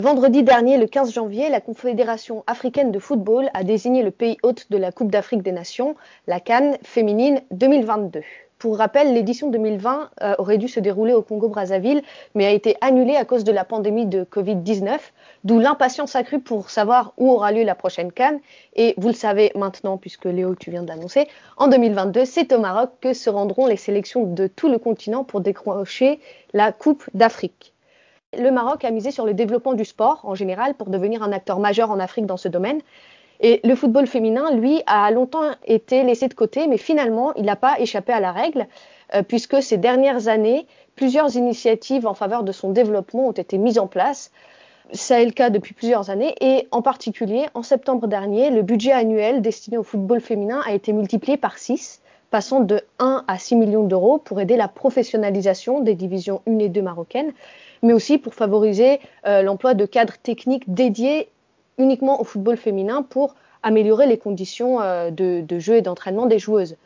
Vendredi 0.00 0.42
dernier, 0.42 0.78
le 0.78 0.86
15 0.86 1.12
janvier, 1.12 1.50
la 1.50 1.60
Confédération 1.60 2.42
africaine 2.46 2.90
de 2.90 2.98
football 2.98 3.50
a 3.52 3.64
désigné 3.64 4.02
le 4.02 4.10
pays 4.10 4.38
hôte 4.42 4.64
de 4.70 4.78
la 4.78 4.92
Coupe 4.92 5.10
d'Afrique 5.10 5.42
des 5.42 5.52
Nations, 5.52 5.94
la 6.26 6.40
Cannes 6.40 6.78
féminine 6.82 7.42
2022. 7.50 8.22
Pour 8.58 8.78
rappel, 8.78 9.12
l'édition 9.12 9.50
2020 9.50 10.10
euh, 10.22 10.34
aurait 10.38 10.56
dû 10.56 10.68
se 10.68 10.80
dérouler 10.80 11.12
au 11.12 11.20
Congo-Brazzaville, 11.20 12.00
mais 12.34 12.46
a 12.46 12.50
été 12.50 12.78
annulée 12.80 13.14
à 13.14 13.26
cause 13.26 13.44
de 13.44 13.52
la 13.52 13.66
pandémie 13.66 14.06
de 14.06 14.24
Covid-19, 14.24 14.98
d'où 15.44 15.58
l'impatience 15.58 16.16
accrue 16.16 16.40
pour 16.40 16.70
savoir 16.70 17.12
où 17.18 17.30
aura 17.30 17.52
lieu 17.52 17.64
la 17.64 17.74
prochaine 17.74 18.10
Cannes. 18.10 18.40
Et 18.76 18.94
vous 18.96 19.08
le 19.08 19.14
savez 19.14 19.52
maintenant, 19.54 19.98
puisque 19.98 20.24
Léo, 20.24 20.54
tu 20.54 20.70
viens 20.70 20.82
de 20.82 20.88
l'annoncer, 20.88 21.28
en 21.58 21.68
2022, 21.68 22.24
c'est 22.24 22.54
au 22.54 22.58
Maroc 22.58 22.92
que 23.02 23.12
se 23.12 23.28
rendront 23.28 23.66
les 23.66 23.76
sélections 23.76 24.24
de 24.24 24.46
tout 24.46 24.70
le 24.70 24.78
continent 24.78 25.24
pour 25.24 25.42
décrocher 25.42 26.20
la 26.54 26.72
Coupe 26.72 27.04
d'Afrique. 27.12 27.74
Le 28.38 28.52
Maroc 28.52 28.84
a 28.84 28.92
misé 28.92 29.10
sur 29.10 29.26
le 29.26 29.34
développement 29.34 29.74
du 29.74 29.84
sport 29.84 30.20
en 30.22 30.36
général 30.36 30.74
pour 30.74 30.88
devenir 30.88 31.24
un 31.24 31.32
acteur 31.32 31.58
majeur 31.58 31.90
en 31.90 31.98
Afrique 31.98 32.26
dans 32.26 32.36
ce 32.36 32.46
domaine. 32.46 32.80
Et 33.40 33.60
le 33.64 33.74
football 33.74 34.06
féminin, 34.06 34.54
lui, 34.54 34.84
a 34.86 35.10
longtemps 35.10 35.50
été 35.66 36.04
laissé 36.04 36.28
de 36.28 36.34
côté, 36.34 36.68
mais 36.68 36.78
finalement, 36.78 37.34
il 37.34 37.44
n'a 37.44 37.56
pas 37.56 37.80
échappé 37.80 38.12
à 38.12 38.20
la 38.20 38.30
règle, 38.30 38.68
euh, 39.16 39.24
puisque 39.24 39.60
ces 39.60 39.78
dernières 39.78 40.28
années, 40.28 40.68
plusieurs 40.94 41.34
initiatives 41.34 42.06
en 42.06 42.14
faveur 42.14 42.44
de 42.44 42.52
son 42.52 42.70
développement 42.70 43.26
ont 43.26 43.32
été 43.32 43.58
mises 43.58 43.80
en 43.80 43.88
place. 43.88 44.30
Ça 44.92 45.20
est 45.20 45.26
le 45.26 45.32
cas 45.32 45.50
depuis 45.50 45.74
plusieurs 45.74 46.08
années, 46.08 46.36
et 46.40 46.68
en 46.70 46.82
particulier, 46.82 47.46
en 47.54 47.64
septembre 47.64 48.06
dernier, 48.06 48.50
le 48.50 48.62
budget 48.62 48.92
annuel 48.92 49.42
destiné 49.42 49.76
au 49.76 49.82
football 49.82 50.20
féminin 50.20 50.62
a 50.64 50.72
été 50.72 50.92
multiplié 50.92 51.36
par 51.36 51.58
6, 51.58 52.00
passant 52.30 52.60
de 52.60 52.80
1 52.98 53.24
à 53.26 53.38
6 53.38 53.56
millions 53.56 53.84
d'euros 53.84 54.18
pour 54.18 54.40
aider 54.40 54.56
la 54.56 54.68
professionnalisation 54.68 55.80
des 55.80 55.94
divisions 55.94 56.42
1 56.46 56.58
et 56.58 56.68
2 56.68 56.82
marocaines 56.82 57.32
mais 57.82 57.92
aussi 57.92 58.18
pour 58.18 58.34
favoriser 58.34 59.00
euh, 59.26 59.42
l'emploi 59.42 59.74
de 59.74 59.86
cadres 59.86 60.16
techniques 60.22 60.72
dédiés 60.72 61.28
uniquement 61.78 62.20
au 62.20 62.24
football 62.24 62.56
féminin 62.56 63.02
pour 63.02 63.34
améliorer 63.62 64.06
les 64.06 64.18
conditions 64.18 64.80
euh, 64.80 65.10
de, 65.10 65.58
jeu 65.58 65.76
et 65.76 65.82
d'entraînement 65.82 66.26
des 66.26 66.38
joueuses. 66.38 66.76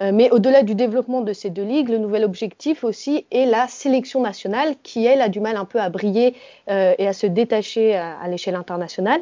Euh, 0.00 0.10
mais 0.12 0.30
au-delà 0.30 0.62
du 0.62 0.74
développement 0.74 1.20
de 1.20 1.32
ces 1.32 1.50
deux 1.50 1.64
ligues, 1.64 1.90
le 1.90 1.98
nouvel 1.98 2.24
objectif 2.24 2.84
aussi 2.84 3.26
est 3.30 3.46
la 3.46 3.68
sélection 3.68 4.22
nationale 4.22 4.74
qui, 4.82 5.04
elle, 5.04 5.20
a 5.20 5.28
du 5.28 5.40
mal 5.40 5.56
un 5.56 5.64
peu 5.64 5.80
à 5.80 5.90
briller 5.90 6.34
et 6.68 7.06
à 7.06 7.12
se 7.12 7.26
détacher 7.26 7.94
à 7.94 8.26
l'échelle 8.28 8.54
internationale. 8.54 9.20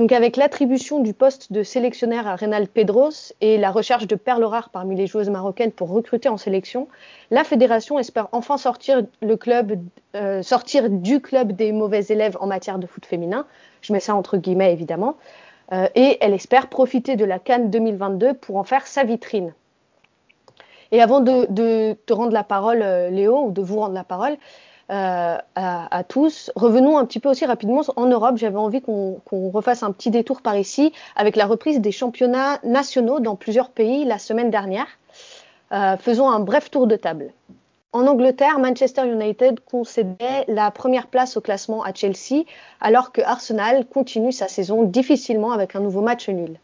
Donc 0.00 0.12
avec 0.12 0.38
l'attribution 0.38 1.00
du 1.00 1.12
poste 1.12 1.52
de 1.52 1.62
sélectionnaire 1.62 2.26
à 2.26 2.34
Reynald 2.34 2.70
Pedros 2.70 3.34
et 3.42 3.58
la 3.58 3.70
recherche 3.70 4.06
de 4.06 4.14
perles 4.14 4.44
rares 4.44 4.70
parmi 4.70 4.96
les 4.96 5.06
joueuses 5.06 5.28
marocaines 5.28 5.72
pour 5.72 5.90
recruter 5.90 6.30
en 6.30 6.38
sélection, 6.38 6.88
la 7.30 7.44
fédération 7.44 7.98
espère 7.98 8.28
enfin 8.32 8.56
sortir, 8.56 9.02
le 9.20 9.36
club, 9.36 9.78
euh, 10.16 10.40
sortir 10.40 10.88
du 10.88 11.20
club 11.20 11.52
des 11.52 11.72
mauvais 11.72 12.02
élèves 12.08 12.38
en 12.40 12.46
matière 12.46 12.78
de 12.78 12.86
foot 12.86 13.04
féminin. 13.04 13.44
Je 13.82 13.92
mets 13.92 14.00
ça 14.00 14.14
entre 14.14 14.38
guillemets 14.38 14.72
évidemment. 14.72 15.18
Euh, 15.72 15.86
et 15.94 16.16
elle 16.22 16.32
espère 16.32 16.68
profiter 16.68 17.16
de 17.16 17.26
la 17.26 17.38
Cannes 17.38 17.70
2022 17.70 18.32
pour 18.32 18.56
en 18.56 18.64
faire 18.64 18.86
sa 18.86 19.04
vitrine. 19.04 19.52
Et 20.92 21.02
avant 21.02 21.20
de, 21.20 21.46
de 21.50 21.94
te 22.06 22.14
rendre 22.14 22.32
la 22.32 22.42
parole, 22.42 22.80
euh, 22.80 23.10
Léo, 23.10 23.44
ou 23.44 23.50
de 23.50 23.60
vous 23.60 23.78
rendre 23.78 23.94
la 23.94 24.04
parole, 24.04 24.38
euh, 24.90 25.38
à, 25.54 26.04
tous. 26.08 26.50
Revenons 26.56 26.98
un 26.98 27.04
petit 27.04 27.20
peu 27.20 27.28
aussi 27.28 27.46
rapidement 27.46 27.82
en 27.96 28.06
Europe. 28.06 28.36
J'avais 28.36 28.56
envie 28.56 28.80
qu'on 28.82 29.20
refasse 29.50 29.82
un 29.82 29.92
petit 29.92 30.10
détour 30.10 30.42
par 30.42 30.56
ici 30.56 30.92
avec 31.14 31.36
la 31.36 31.46
reprise 31.46 31.80
des 31.80 31.92
championnats 31.92 32.58
nationaux 32.64 33.20
dans 33.20 33.36
plusieurs 33.36 33.70
pays 33.70 34.04
la 34.04 34.18
semaine 34.18 34.50
dernière. 34.50 34.86
Euh, 35.72 35.96
faisons 35.96 36.28
un 36.28 36.40
bref 36.40 36.70
tour 36.70 36.88
de 36.88 36.96
table. 36.96 37.32
En 37.92 38.06
Angleterre, 38.06 38.58
Manchester 38.58 39.06
United 39.06 39.60
concédait 39.60 40.44
la 40.48 40.70
première 40.70 41.06
place 41.06 41.36
au 41.36 41.40
classement 41.40 41.82
à 41.82 41.92
Chelsea, 41.92 42.44
alors 42.80 43.12
que 43.12 43.20
Arsenal 43.20 43.86
continue 43.86 44.32
sa 44.32 44.48
saison 44.48 44.84
difficilement 44.84 45.52
avec 45.52 45.76
un 45.76 45.80
nouveau 45.80 46.00
match 46.00 46.28
nul. 46.28 46.58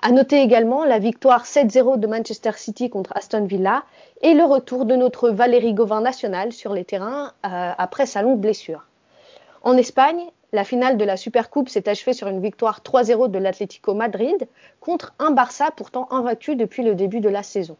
À 0.00 0.12
noter 0.12 0.40
également 0.42 0.84
la 0.84 1.00
victoire 1.00 1.44
7-0 1.44 1.98
de 1.98 2.06
Manchester 2.06 2.52
City 2.54 2.88
contre 2.88 3.16
Aston 3.16 3.46
Villa 3.46 3.82
et 4.20 4.32
le 4.34 4.44
retour 4.44 4.84
de 4.84 4.94
notre 4.94 5.28
Valérie 5.30 5.74
Gauvin 5.74 6.00
national 6.00 6.52
sur 6.52 6.72
les 6.72 6.84
terrains 6.84 7.32
euh, 7.44 7.72
après 7.76 8.06
sa 8.06 8.22
longue 8.22 8.38
blessure. 8.38 8.86
En 9.62 9.76
Espagne, 9.76 10.22
la 10.52 10.62
finale 10.62 10.98
de 10.98 11.04
la 11.04 11.16
Supercoupe 11.16 11.68
s'est 11.68 11.88
achevée 11.88 12.12
sur 12.12 12.28
une 12.28 12.40
victoire 12.40 12.80
3-0 12.80 13.28
de 13.28 13.38
l'Atlético 13.38 13.92
Madrid 13.92 14.46
contre 14.80 15.14
un 15.18 15.32
Barça 15.32 15.72
pourtant 15.76 16.06
invaincu 16.12 16.54
depuis 16.54 16.84
le 16.84 16.94
début 16.94 17.20
de 17.20 17.28
la 17.28 17.42
saison. 17.42 17.76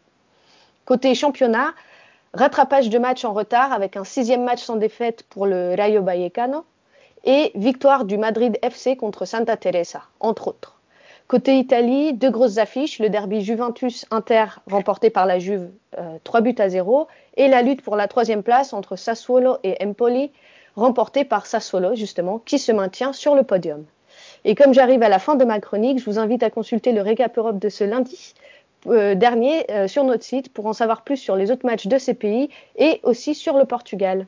Côté 0.87 1.15
championnat, 1.15 1.73
rattrapage 2.35 2.91
de 2.91 2.99
matchs 2.99 3.25
en 3.25 3.33
retard 3.33 3.73
avec 3.73 3.97
un 3.97 4.05
sixième 4.05 4.43
match 4.43 4.65
sans 4.65 4.77
défaite 4.77 5.23
pour 5.31 5.47
le 5.47 5.77
Rayo 5.77 6.03
Vallecano 6.03 6.65
et 7.23 7.53
victoire 7.55 8.05
du 8.05 8.19
Madrid 8.19 8.59
FC 8.61 8.97
contre 8.97 9.25
Santa 9.25 9.57
Teresa, 9.57 10.03
entre 10.19 10.49
autres. 10.49 10.78
Côté 11.29 11.59
Italie, 11.59 12.15
deux 12.15 12.31
grosses 12.31 12.57
affiches, 12.57 13.01
le 13.01 13.11
derby 13.11 13.43
Juventus-Inter 13.43 14.47
remporté 14.67 15.11
par 15.11 15.27
la 15.27 15.39
Juve, 15.39 15.69
euh, 15.99 16.17
3 16.25 16.41
buts 16.41 16.55
à 16.57 16.71
0, 16.71 17.07
et 17.37 17.49
la 17.49 17.61
lutte 17.61 17.83
pour 17.83 17.97
la 17.97 18.09
troisième 18.09 18.43
place 18.43 18.73
entre 18.73 18.97
Sassuolo 18.97 19.59
et 19.63 19.77
Empoli, 19.85 20.31
remportée 20.75 21.27
par 21.27 21.45
Sassuolo 21.45 21.95
justement, 21.95 22.39
qui 22.39 22.59
se 22.59 22.73
maintient 22.73 23.13
sur 23.13 23.35
le 23.35 23.43
podium. 23.43 23.85
Et 24.47 24.55
comme 24.55 24.73
j'arrive 24.73 25.03
à 25.03 25.11
la 25.11 25.19
fin 25.19 25.35
de 25.35 25.45
ma 25.45 25.61
chronique, 25.61 25.99
je 25.99 26.07
vous 26.07 26.19
invite 26.19 26.43
à 26.43 26.49
consulter 26.49 26.93
le 26.93 27.03
récap 27.03 27.37
Europe 27.37 27.59
de 27.59 27.69
ce 27.69 27.85
lundi 27.85 28.33
euh, 28.87 29.15
dernier 29.15 29.71
euh, 29.71 29.87
sur 29.87 30.05
notre 30.05 30.25
site 30.25 30.51
pour 30.51 30.65
en 30.65 30.73
savoir 30.73 31.03
plus 31.03 31.19
sur 31.19 31.37
les 31.37 31.51
autres 31.51 31.67
matchs 31.67 31.89
de 31.89 31.99
ces 31.99 32.15
pays 32.15 32.49
et 32.77 33.01
aussi 33.03 33.35
sur 33.35 33.59
le 33.59 33.67
Portugal. 33.67 34.27